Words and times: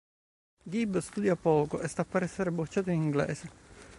Gib 0.71 0.97
studia 0.99 1.35
poco 1.35 1.79
e 1.79 1.87
sta 1.87 2.03
per 2.03 2.23
essere 2.23 2.51
bocciato 2.51 2.89
in 2.89 3.03
inglese. 3.03 3.49